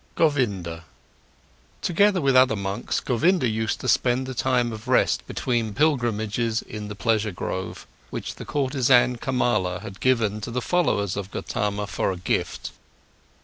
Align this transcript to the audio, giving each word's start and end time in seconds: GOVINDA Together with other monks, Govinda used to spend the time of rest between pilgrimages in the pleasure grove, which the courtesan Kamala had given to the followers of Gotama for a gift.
GOVINDA 0.15 0.83
Together 1.83 2.19
with 2.19 2.35
other 2.35 2.55
monks, 2.55 2.99
Govinda 2.99 3.47
used 3.47 3.79
to 3.81 3.87
spend 3.87 4.25
the 4.25 4.33
time 4.33 4.71
of 4.71 4.87
rest 4.87 5.27
between 5.27 5.75
pilgrimages 5.75 6.63
in 6.63 6.87
the 6.87 6.95
pleasure 6.95 7.29
grove, 7.31 7.85
which 8.09 8.33
the 8.33 8.43
courtesan 8.43 9.17
Kamala 9.17 9.81
had 9.81 9.99
given 9.99 10.41
to 10.41 10.49
the 10.49 10.59
followers 10.59 11.15
of 11.15 11.29
Gotama 11.29 11.85
for 11.85 12.11
a 12.11 12.17
gift. 12.17 12.71